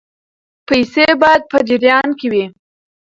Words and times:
پیسې 0.67 1.05
باید 1.21 1.41
په 1.51 1.57
جریان 1.69 2.09
کې 2.19 2.27
وي. 2.31 2.45